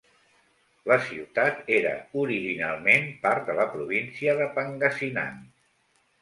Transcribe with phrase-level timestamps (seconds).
[0.91, 1.91] La ciutat era
[2.21, 5.39] originalment part de la província de Pangasinan.